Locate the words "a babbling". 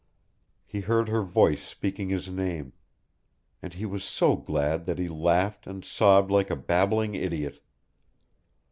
6.49-7.13